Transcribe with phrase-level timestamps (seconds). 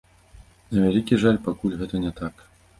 [0.77, 2.47] На вялікі жаль, пакуль гэта не так.